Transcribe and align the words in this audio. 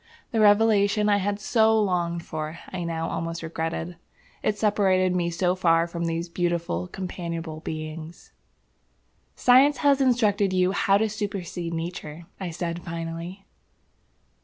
The 0.31 0.39
revelation 0.39 1.09
I 1.09 1.17
had 1.17 1.39
so 1.39 1.79
longed 1.79 2.25
for, 2.25 2.57
I 2.69 2.83
now 2.85 3.07
almost 3.07 3.43
regretted. 3.43 3.97
It 4.41 4.57
separated 4.57 5.15
me 5.15 5.29
so 5.29 5.53
far 5.53 5.85
from 5.85 6.05
these 6.05 6.27
beautiful, 6.27 6.87
companionable 6.87 7.59
beings. 7.59 8.31
"Science 9.35 9.77
has 9.85 10.01
instructed 10.01 10.53
you 10.53 10.71
how 10.71 10.97
to 10.97 11.07
supercede 11.07 11.75
Nature," 11.75 12.25
I 12.39 12.49
said, 12.49 12.81
finally. 12.83 13.45